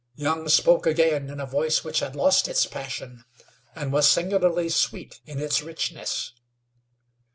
Young 0.15 0.49
spoke 0.49 0.87
again 0.87 1.29
in 1.29 1.39
a 1.39 1.45
voice 1.45 1.83
which 1.83 1.99
had 1.99 2.15
lost 2.15 2.47
its 2.47 2.65
passion, 2.65 3.23
and 3.75 3.93
was 3.93 4.09
singularly 4.11 4.67
sweet 4.69 5.19
in 5.27 5.39
its 5.39 5.61
richness. 5.61 6.33